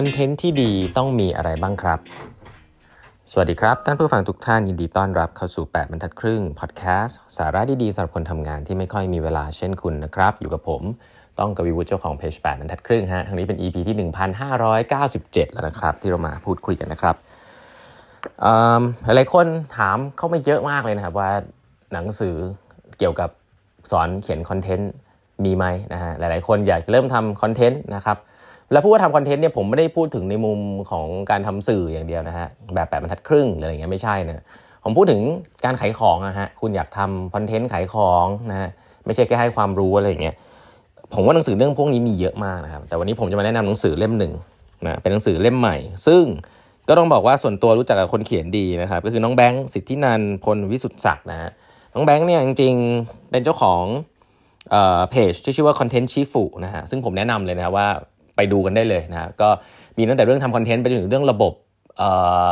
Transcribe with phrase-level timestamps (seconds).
[0.00, 1.98] คอนเทนต์ที่ดีต้องมีอะไรบ้างครับ
[3.30, 10.82] สวัสดีครับท่านผู้ฟังทุกท่านยินดีต้อนรับเข้าสู่ 8 บรรทัดครึ่งพอดแคสต์สาระดีๆสำหรับคนทำงานที่ไม่ค่อยมีเวลาเช่นคุณนะครับ อยู่กับผม
[11.38, 13.96] ต้องกวีวุฒิเจ้าของเพจ8บรรทัดครึ่งฮะครั้งนี้เป็น EP ที่
[14.80, 17.16] 1597 แล้วนะครับ ที่เรามาพูดคุยกันนะครับ
[19.04, 21.30] หลายคนถามเข้ามาเยอะมากเลยนะครับว่า
[21.92, 22.34] หนังสือ
[22.98, 23.30] เกี่ยวกับ
[23.90, 24.90] สอนเขียนคอนเทนต์
[25.44, 28.18] มีไหมนะฮะหลายๆ คนอยากจะเริ่มทำคอนเทนต์นะครับ
[28.72, 30.60] แล้วพูดว่าทำคอนเทนต์เนี่ยผมไม่ได้พูดถึงในมุม
[30.90, 34.44] ของการทำสื่ออย่างเดียวนะฮะแบบแปดบรรทัดครึ่งอะไรอย่างเงี้ยไม่ใช่นะ
[34.84, 35.20] ผมพูดถึง
[35.64, 38.68] การขายของอะฮะคุณอยากทำคอนเทนต์ขายของนะฮะ
[39.06, 40.34] ไม่ใช่แค่ให้ความรู้อะไรอย่างเงี้ย
[41.14, 44.32] ผมว่าหนังสือเรื่องพวกนี้มีเยอะมากนะครับแต่วันนี้ผมจะมาแนะนำหนังสือเล่มหนึ่ง
[44.86, 46.22] นะเป็นหนังสือเล่มใหม่ ซึ่ง
[46.88, 51.50] ก็ต้องบอกว่าส่วนตัวรู้จักกับคนเขียนดีนะครับก็คือน้องแบงค์สิทธินันพลวิสุทธิศักดิ์นะฮะ
[51.94, 53.84] น้องแบงค์เนี่ยจริงๆเป็นเจ้าของ
[55.10, 56.32] เพจที่ชื่อว่า Content Chief
[56.64, 57.88] นะฮะซึ่งผมแนะนำเลยนะว่า
[58.36, 59.48] ไปดูกันได้เลยนะก็
[59.98, 61.52] มีตั้งแต่เรื่องทำคอนเทนต์ไปจนถึงเรื่องระบบ
[61.98, 62.10] เอ่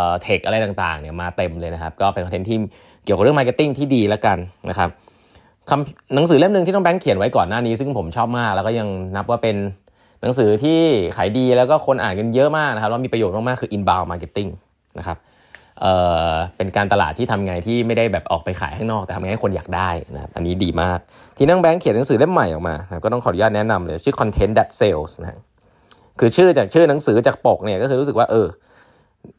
[0.09, 2.59] อ tech อะไรต่างๆเนี่ยมาเต็มเลยนะครับ ก็เป็นคอนเทนต์ที่
[3.05, 4.39] เกี่ยวกับเรื่อง marketing ที่ดีแล้วกัน
[4.71, 4.89] นะครับ
[5.71, 9.57] คำหนังสือเล่มหนึ่งที่น้องแบงค์เขียนไว้ก่อนหน้านี้ ซึ่งผมชอบมากแล้วก็ยังนับว่าเป็น
[10.23, 10.81] หนังสือที่
[11.17, 14.51] ขายดีแล้วก็คนอ่านกันเยอะมากนะครับแล้วมีประโยชน์มากๆคือ inbound marketing
[14.99, 15.19] นะครับ
[15.81, 15.95] เอ่
[16.31, 20.99] อเป็นการตลาดที่ทำไงที่ไม่ได้แบบออกไปขายข้างนอกแต่ทำไงให้คนอยากได้นะครับอันนี้ดีมาก
[21.37, 22.75] ที่น้องแบงค์เขียนหนังสือเล่มใหม่ออกมา
[23.05, 25.35] ก็ต้องขออนุญาตแนะนำเลยชื่อ content that sells นะคื
[26.19, 28.47] คือชื่อจากชื่อหนังสือจากปกเนี่ยก็คือรู้สึกว่าเออ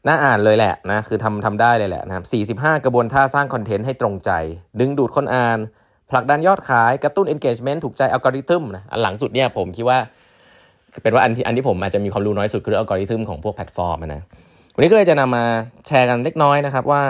[0.06, 2.22] น่าอ่านเลยแหละนะคือทำทำได้เลยแหละนะครั
[2.54, 4.30] บ45 กระบวนท่าสร้างคอนเทนต์ให้ตรงใจ
[4.80, 5.58] ดึงดูดคนอ่าน
[6.10, 9.98] ผลักดันยอดขายกระตุ้น engagement ถูกใจอัลกอริทึมนะอันหลังสุดเนี่ยผมคิดว่า
[11.02, 14.22] เป็นว่าอันที่อันที่ผมอาจจะมีความรู้น้อยสุดคืออัลกอริทึมของพวกแพลตฟอร์มนะ
[14.74, 15.44] วันนี้ก็เลยจะนำมา
[15.86, 17.02] แชร์กันเล็กน้อยนะครับว่า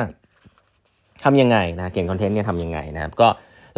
[1.25, 3.29] ทำยังไงนะเขียนคอนเทนต์เนี่ยทำยังไงนะครับก็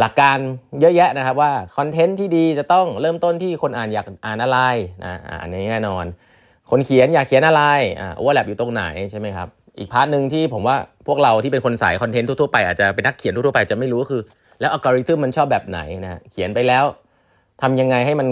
[0.00, 0.38] หลักการ
[0.80, 4.58] เยอะแยะนะครับว่าคอนเทนต์ที่ดีจะต้องเริ่มต้นที่คนอ่านอยากอ่านอะไร
[5.04, 6.04] นะอันนี้แน่นอน
[6.70, 7.62] คนเขียนอยากเขียนอะไร
[8.00, 9.48] overlap อยู่ตรงไหนใช่ไหมครับ
[9.78, 10.76] อีก part หนึ่งที่ผมว่า
[11.06, 14.22] พวกเราที่เป็นคนสายคอนเทนต์ทั่วๆไปอาจจะเป็นนักเขียนทั่วๆไปจะไม่รู้ก็คือ
[14.60, 16.84] แล้วอัลกอริทึมมันชอบแบบไหนนะเขียนไปแล้ว
[17.62, 18.28] ทำยังไงให้มัน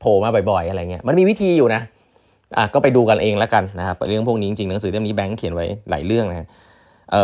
[0.00, 1.82] โผล่มาบ่อยๆ อะไรเงี้ยมันมีวิธีอยู่นะ
[2.56, 6.48] อะก็ไปดูกันเองแล้วกันนะครับเรื่องพวกนี้จริงๆหนังสือเล่มนี้แบงค์เขียนไว้หลายเรื่องนะ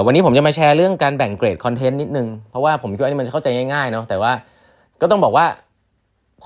[0.06, 4.32] วันนี้ผมจะมาแชร์เรื่องการแบ่งเกรดคอนเทนต์นิดนึง เพราะว่าผมคิดว่านี่มันจะเข้าใจง่ายๆเนาะแต่ว่า
[5.00, 5.46] ก็ต้องบอกว่า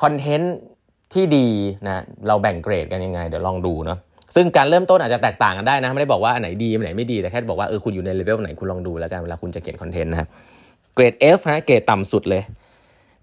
[0.02, 0.54] คอนเทนต์
[1.12, 1.48] ที่ดี
[1.86, 3.98] นะเราแบ่งเกรดกันยังไง เดี๋ยวลองดูเนาะ
[4.34, 10.28] ซึ่งการเริ่มต้นอาจจะแตกต่างกันได้นะไม่ได้บอกว่าอันไหนดีอันไหนไม่ดีแต่แค่บอกว่าเออคุณอยู่ในเลเวลไหนคุณลองดูแล้วกันเวลาคุณจะเขียนคอนเทนต์นะครับ
[10.94, 12.42] เกรด F ฮะเกรดต่ำสุดเลย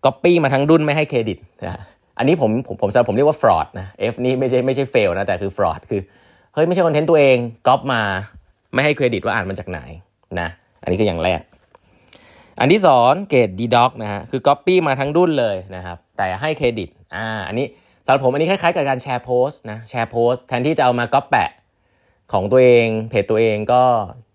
[0.05, 1.79] ก๊อปปี้มาทั้งดุนไม่ให้เครดิตนะ
[2.17, 6.01] อันนี้ผมผมผมสำหรับผมเรียกว่า fraud นะ F นี่ไม่ใช่ไม่ใช่ fail นะแต่คือ fraud คือ
[6.53, 7.37] เฮ้ยไม่ใช่คอนเทนต์ตัวเอง
[7.67, 8.01] ก๊อปมา
[8.75, 9.79] ไม่ให้เครดิตว่าอ่านมาจากไหน
[10.39, 10.49] นะ
[10.81, 11.41] อันนี้คืออย่างแรก
[12.59, 17.65] อันที่สองเกรด D dog นะฮะคือก๊อปปี้มาทั้งดุนเลยนะครับแต่ให้เครดิตอ่าอันนี้
[18.05, 21.49] สำหรับผมอันนี้คล้ายๆกับการแชร์โพสต์นะแชร์โพสต์แทนที่จะเอามาก๊อปแปะ
[22.33, 23.83] ของตัวเองเพจตัวเองก็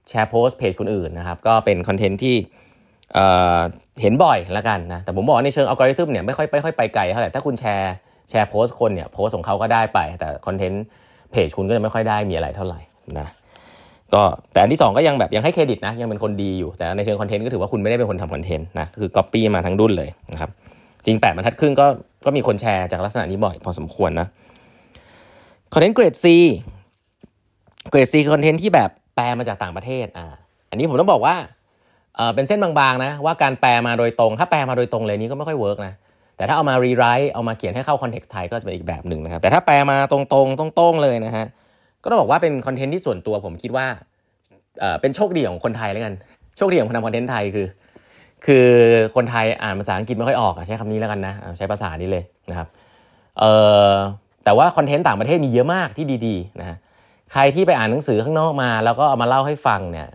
[0.08, 2.36] แชร์โพสต์เพจคนอื่นนะครับก็เป็นคอนเทนต์ที่
[4.02, 7.92] เห็นบ่อยละกันนะแต่ผมบอกในเชิงอัลกอริทึมเนี่ยไม่ค่อยไปค่อยไปไกลเท่าไหร่ถ้าคุณแชร์
[8.30, 10.84] แชร์โพสต์คนเนี่ยโพสต์ของเขาก็ได้ไป แต่คอนเทนต์
[11.30, 12.80] เพจคุณก็จะไม่ค่อยได้มีอะไรเท่าไหร่
[13.18, 13.28] นะ
[14.14, 14.22] ก็
[14.52, 20.50] แต่อันที่ 2 ก็ยังแบบยังให้เครดิตนะยังเป็นคนดีอยู่ แต่ในเชิงคอนเทนต์ก็ถือว่าคุณไม่ได้เป็นคนทำคอนเทนต์นะคือก๊อปปี้มาทั้งดุนเลยนะครับ
[21.04, 21.86] จริงแปดบรรทัดครึ่งก็
[22.26, 24.26] ก็มีคนแชร์จากลักษณะนี้บ่อยพอสมควรนะ
[25.72, 26.26] คอนเทนต์เกรด C
[27.90, 30.34] เกรด C คือคอนเทนต์ที่แบบแปลมาจากต่างประเทศอ่า
[30.70, 31.36] อันนี้ผมต้องบอกว่า
[32.16, 35.94] เออเป็นเส้นบางๆนะว่าการแปลมาโดยตรง ถ้าแปลมาโดยตรงเลยนี้ก็ไม่ค่อย work นะ
[36.36, 41.46] แต่ถ้าเอามา rewrite เอามาเขียนให้เข้า context ไทยก็จะเป็นอีกแบบหนึ่งนะครับแต่ถ้าแปลมาตรงๆตรงๆเลยนะฮะ
[42.02, 43.86] ก็ต้องบอกว่าเป็นคอนเทนต์ที่ส่วนตัวผมคิดว่า
[45.00, 46.14] เป็นโชคดีของคนไทยแล้วกัน
[46.56, 47.66] โชคดีของคนทำคอนเทนต์ไทยคือ
[48.46, 48.66] คือ
[49.16, 52.68] คนไทยอ่านภาษาอังกฤษไม่ค่อยออกใช้คำนี้แล้วกันนะใช้ภาษานี้เลยนะครับ
[53.38, 53.44] เอ
[53.90, 53.92] อ
[54.44, 56.76] แต่ว่าคอนเทนต์ต่างประเทศมีเยอะมากที่ดีๆนะฮะ
[57.32, 60.08] ใครที่ไปอ่านหนังสือข้างนอกมา แล้วก็เอามาเล่าให้ฟังเนี่ย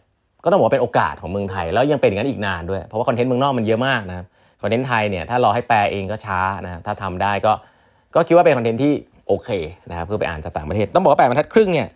[0.44, 4.26] ก็ต้องบอกเป็นโอกาสของเมืองไทย แล้วยังเป็นอย่างนั้นอีกนานด้วยเพราะว่าคอนเทนต์เมืองนอกมันเยอะมากนะครับ
[4.62, 7.54] คอนเทนต์ไทยเนี่ยถ้ารอให้แปลเองก็ช้านะถ้าทำได้ก็
[8.16, 8.94] ก็คิดว่าเป็นคอนเทนต์ที่
[9.28, 9.50] โอเค
[9.90, 11.88] นะครับเพื่อไปอ่านจากต่างประเทศ ต้องบอกว่าแปดบรรทัดครึ่งเนี่ย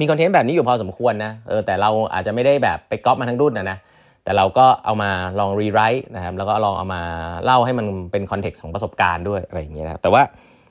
[0.00, 3.78] มีคอนเทนต์แบบนี้อยู่พอสมควรนะเออแต่เราอาจจะไม่ได้แบบไปก๊อปมาทั้งรุ่นนะนะ
[4.24, 7.02] แต่เราก็เอามาลอง rewrite นะครับแล้วก็ลองเอามา
[7.44, 10.22] เล่าให้มันเป็น context ของประสบการณ์ด้วยอะไรอย่างเงี้ยนะครับแต่ว่า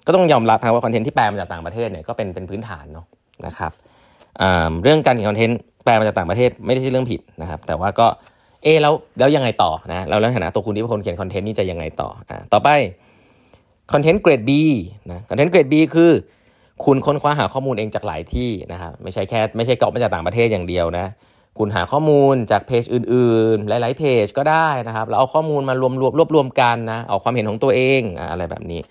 [0.06, 3.06] ก็ต้องยอมรับนะว่าคอนเทนต์ที่แปลมาจากต่างประเทศเนี่ยก็เป็นเป็นพื้นฐานเนาะ
[3.46, 3.72] นะครับ
[4.84, 8.08] เรื่องการเขียนคอนเทนต์แปลมาจากต่างประเทศไม่ได้ใช่เรื่องผิดนะครับ แต่ว่าก็
[8.64, 12.70] เอแล้วแล้วยังไงต่อนะเราในฐานะตัวคุณที่เป็นคนเขียนคอนเทนต์นี่จะยังไงต่ออ่าต่อไป
[13.92, 14.52] คอนเทนต์เกรด B
[15.12, 16.12] นะคอนเทนต์เกรด B คือ
[16.86, 21.06] คุณค้นคว้าหาข้อมูลเองจากหลายที่นะครับไม่ใช่แค่ไม่ใช่เกาะมาจากต่างประเทศอย่างเดียวนะ
[21.58, 28.02] คุณหาข้อมูลจากเพจอื่นๆ หลาย ๆ เพจก็ได้นะครับแล้วเอาข้อมูลมารวมรวบรวบรวมกันนะเอาความเห็นของตัวเอง
[28.32, 28.82] อะไรแบบนี้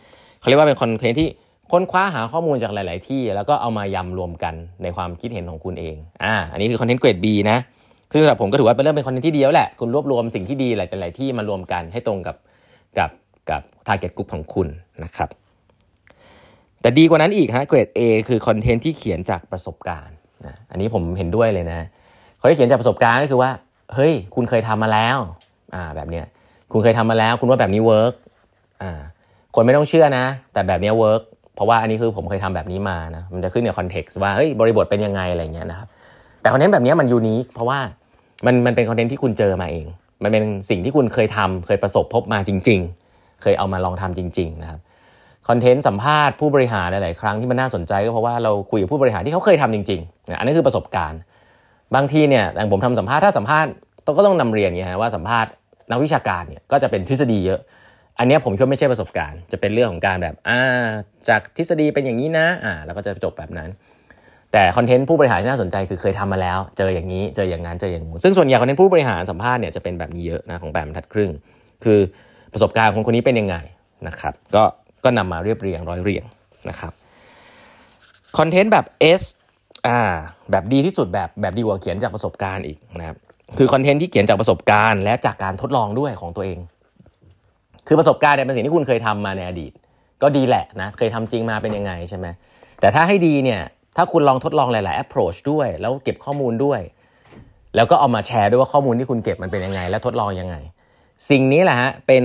[0.40, 1.28] เขาเรียกว่าเป็นคอนเทนต์ที่
[1.72, 7.58] ค้นคว้าหาข้อมูลจากหลาย ๆ ที่ แล้วก็เอามายำรวมกันในความคิดเห็นของคุณเองอ่าอันนี้คือคอนเทนต์เกรด B นะ
[8.12, 12.36] ซึ่งสำหรับผมก็ถือว่าเป็นเรื่องเป็นคอนเทนต์ที่ดีแล้วแหละคุณรวบรวมสิ่งที่ดีหลาย ๆ ที่มารวมกันให้ตรงกับ
[12.98, 13.10] กับ
[13.50, 14.68] กับ target group ของคุณ
[15.04, 15.30] นะครับ
[16.80, 21.86] แต่ดีกว่านั้นอีกฮะเกรด A คือคอนเทนต์ที่เขียนจากประสบการณ์นะอันนี้ผมเห็นด้วยเลยนะ
[22.40, 23.50] คนที่เขียนจากประสบการณ์ก็คือว่า
[23.94, 25.18] เฮ้ย คุณเคยทำมาแล้ว
[25.74, 26.26] อ่าแบบเนี้ย
[26.72, 28.14] คุณเคยทำมาแล้ว คุณว่าแบบนี้ work
[28.82, 29.00] อ่า
[29.54, 31.22] คนไม่ต้องเชื่อนะ แต่แบบนี้ work
[31.54, 35.88] เพราะว่าอันนี้คือผมเคยทำแบบนี้มานะมันจะขึ้นใน context ว่าเฮ้ยบริบทเป็นยังไงอะไรเงี้ยนะครับ
[36.40, 37.78] แต่คอนเทนต์แบบนี้มัน unique เพราะว่า
[38.46, 39.86] มันมันเป็นคอนเทนต์ที่คุณเจอมาเอง
[40.22, 43.03] มันเป็นสิ่งที่คุณเคยทำเคยประสบพบมาจริง ๆ
[43.44, 44.80] เคยเอามาลองทำจริงๆนะครับ
[45.48, 51.20] คอนเทนต์สัมภาษณ์ผู้บริหารหลายๆครั้งที่มันน่าสนใจก็เพราะว่าเราคุยกับผู้บริหารที่เขาเคยทำจริงๆ อันนี้คือประสบการณ์
[51.94, 53.70] บางทีเนี่ยอย่างผมทำสัมภาษณ์ถ้าสัมภาษณ์
[54.18, 55.50] ก็ต้องนำเรียนไงฮะว่าสัมภาษณ์
[55.90, 57.60] นักวิชาการเนี่ยก็จะเป็นทฤษฎีเยอะ
[58.18, 60.60] อันนี้ผมคิดว่าไม่ใช่ประสบการณ์ จะเป็นเรื่องของการแบบอ่า
[61.28, 63.68] จากทฤษฎีเป็นอย่างนี้นะอ่าแล้วก็จะจบแบบนั้น
[64.52, 71.30] แต่คอนเทนต์ผู้บริหารที่น่าสนใจคือเคยทำมาแล้ว เจออย่างนี้เจออย่างนั้นเจออย่างนู้นซึ่งส่วนใหญ่คอนเทนต์ผู้บริหารสัมภาษณ์เนี่ยจะเป็นแบบนี้เยอะนะของแบบบรรทัดครึ่ง
[71.84, 71.98] คือ
[72.54, 73.56] ประสบการณ์ของคนนี้เป็นยังไง
[74.08, 74.62] นะครับก็
[75.04, 76.24] ก็นำมาเรียบเรียงร้อยเรียง
[76.68, 76.92] นะครับ
[78.38, 78.84] คอนเทนต์แบบ
[79.20, 79.22] S
[79.86, 80.00] อ่า
[80.50, 83.16] แบบดีที่สุดแบบแบบดีกว่าเขียนจากประสบการณ์อีกนะครับ
[83.58, 86.58] คือคอนเทนต์ที่เขียนจากประสบการณ์ และจากการทดลองด้วยของตัวเอง
[87.86, 89.72] คือประสบการณ์เนี่ยเป็นสิ่งที่คุณเคยทำมาในอดีต
[90.22, 92.26] ก็ดีแหละนะเคยทำจริงมาเป็นยังไงใช่ไหม
[92.80, 93.60] แต่ถ้าให้ดีเนี่ย
[93.96, 96.80] ถ้าคุณลองทดลองหลาย ๆ approach ด้วย แล้วเก็บข้อมูลด้วย
[97.76, 100.56] แล้วก็เอามาแชร์ด้วยว่าข้อมูลที่คุณเก็บมันเป็นยังไง และทดลองยังไง
[101.30, 102.22] สิ่งนี้แหละฮะเป็น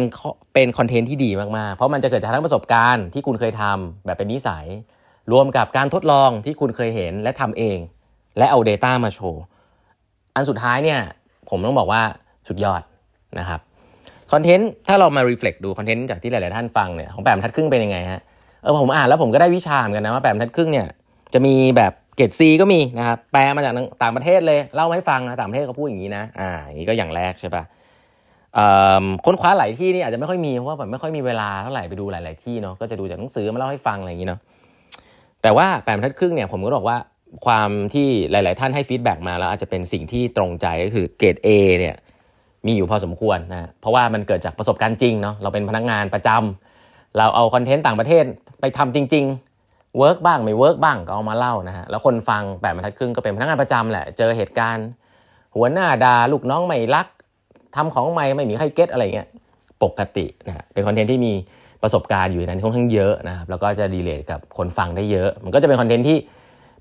[0.54, 4.66] เป็นคอนเทนต์ที่ดีมากๆ เพราะมันจะเกิดจากทั้งประสบการณ์ที่คุณเคยทำแบบเป็นนิสัย
[5.32, 7.78] รวมกับการทดลองที่คุณเคยเห็นและทำเอง
[8.38, 9.44] และเอา Data มาโชว์
[10.36, 11.00] อันสุดท้ายเนี่ย
[11.50, 12.02] ผมต้องบอกว่า
[12.48, 12.82] สุดยอด
[13.40, 13.60] นะครับ
[14.32, 18.22] คอนเทนต์ถ้าเรามา reflect ดูคอนเทนต์จากที่หลาย ๆ ท่านฟังเนี่ยของแปมทัดครึ่งเป็นยังไงฮะ
[18.64, 20.88] เออผมอ่านแล้วผมก็ได้วิชาเหมือนกันนะว่าแปมทัดครึ่งเนี่ย
[21.34, 27.64] จะมีแบบเกรดซีก็มีนะครับแปลมาจากต่างประเทศเลยเล่าให้ฟังนะต่างประเทศเขาพูดอย่างนี้นะอ่าอย่างนี้ก็อย่างแรกใช่ปะ
[29.26, 34.40] ค้นคว้าหลายที่นี่อาจจะไม่ค่อยมีเพราะว่าผมไม่ค่อยมีเวลาเท่าไหร่ไปดูหลาย ๆ ที่เนาะก็จะดูจากหนังสือมาเล่าให้ฟังอะไรอย่างนี้เนาะ
[35.42, 36.98] แต่ว่าแปมทัดครึ่งเนี่ยผมก็บอกว่า
[37.46, 41.50] ความที่หลาย ๆ ท่านให้ฟีดแบ็กมาแล้วอาจจะเป็นสิ่งที่ตรงใจก็คือเกรด A
[41.80, 41.96] เนี่ย
[42.66, 48.24] มีอยู่พอสมควรนะเพราะว่ามันเกิดจากประสบการณ์จริงเนาะเราเป็นพนักงานประจำเราเอาคอนเทนต์ต่างประเทศ
[48.60, 54.88] ไปทำจริงๆ work บ้างไม่ work บ้างก็เอามาเล่านะฮะแล้วคนฟังแปดบรรทัดครึ่งก็เป็นพนักงานประจำแหละเจอเหตุการณ์
[55.56, 57.08] หัวหน้าด่าลูกน้องไม่รัก
[57.76, 59.28] ทำของใหม่ไม่มีใคร get อะไรเงี้ย
[59.84, 61.34] ปกตินะเป็นคอนเทนต์ที่มี
[61.84, 66.18] ประสบการณ์อยู่ในนั้นค่อนข้างเยอะนะครับแล้วก็จะ relate กับคนฟังได้เยอะ มันก็จะเป็นคอนเทนต์ที่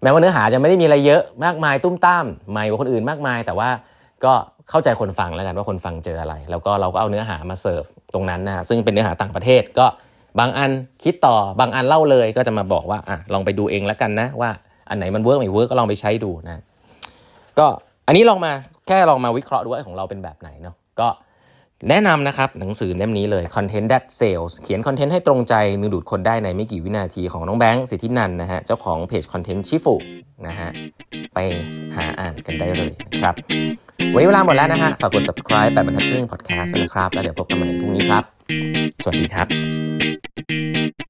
[0.02, 3.70] แม้ว่าเนื้อหาจะไม่ได้มีอะไรเยอะมากมายตูมตามใหม่กว่าคนอื่นมากมาย แต่ว่า
[4.24, 4.32] ก็
[4.70, 9.86] เข้าใจคนฟังแล้วกันว่าคนฟังเจออะไร แล้วก็เราก็เอาเนื้อหามาเสิร์ฟตรงนั้นนะฮะซึ่งเป็นเนื้อหาต่างประเทศก็
[10.38, 10.70] บางอัน
[11.04, 14.50] คิดต่อบางอันเล่าเลยก็จะมาบอกว่าอะลองไปดูเองแล้วกันนะว่า
[14.88, 16.62] อันไหนมัน work ไม่ work ก็ลองไปใช้ดูนะ
[17.58, 17.66] ก็
[18.08, 18.52] อันนี้ลองมา
[18.86, 21.08] แค่ลองมาวิเคราะห์ดูว่าของเราเป็นแบบไหนเนาะก็
[21.88, 29.94] แนะนำนะครับหนังสือเล่มนี้เลย Content That Sells เขียนคอนเทนต์ให้ตรงใจมือดูดคนได้ในไม่กี่วินาทีของน้องแบงค์สิทธินันนะฮะเจ้าของเพจคอนเทนต์ชิฟุ
[30.46, 30.68] นะฮะ
[31.34, 31.38] ไป
[31.96, 33.34] หาอ่านกันได้เลยนะครับ
[34.12, 38.24] วันนี้เวลาหมดแล้วนะฮะฝากกด subscribe แบบบรรทัดเรื่อง podcast นะครับ แล้วเดี๋ยวพบกันใหม่พรุ่งนี้ครับ
[39.02, 41.07] สวัสดีครับ